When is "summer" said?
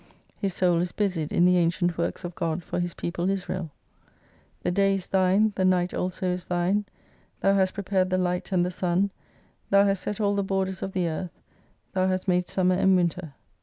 12.47-12.73